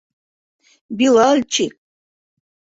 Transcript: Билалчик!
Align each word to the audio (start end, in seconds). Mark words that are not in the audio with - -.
Билалчик! 0.97 1.73